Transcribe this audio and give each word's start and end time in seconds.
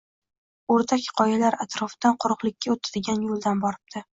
o‘rdak 0.75 1.03
qoyalar 1.21 1.57
atrofidan 1.67 2.17
quruqlikka 2.25 2.75
o‘tadigan 2.77 3.25
yo‘ldan 3.29 3.63
boribdi 3.69 4.05